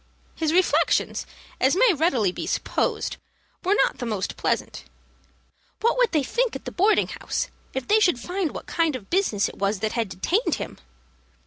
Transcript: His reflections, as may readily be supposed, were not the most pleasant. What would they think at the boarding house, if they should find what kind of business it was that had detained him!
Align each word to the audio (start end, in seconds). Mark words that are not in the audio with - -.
His 0.33 0.51
reflections, 0.51 1.27
as 1.59 1.75
may 1.75 1.93
readily 1.93 2.31
be 2.31 2.47
supposed, 2.47 3.17
were 3.63 3.75
not 3.75 3.99
the 3.99 4.05
most 4.07 4.35
pleasant. 4.35 4.83
What 5.81 5.95
would 5.99 6.11
they 6.11 6.23
think 6.23 6.55
at 6.55 6.65
the 6.65 6.71
boarding 6.71 7.09
house, 7.09 7.49
if 7.75 7.87
they 7.87 7.99
should 7.99 8.19
find 8.19 8.49
what 8.51 8.65
kind 8.65 8.95
of 8.95 9.11
business 9.11 9.47
it 9.47 9.59
was 9.59 9.77
that 9.81 9.91
had 9.91 10.09
detained 10.09 10.55
him! 10.55 10.79